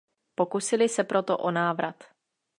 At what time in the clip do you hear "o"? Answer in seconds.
1.37-1.51